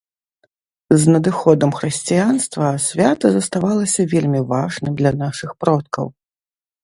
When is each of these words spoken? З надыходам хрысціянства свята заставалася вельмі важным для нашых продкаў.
З 1.01 1.11
надыходам 1.15 1.69
хрысціянства 1.79 2.71
свята 2.87 3.27
заставалася 3.35 4.01
вельмі 4.13 4.41
важным 4.53 4.93
для 5.03 5.11
нашых 5.23 5.49
продкаў. 5.65 6.05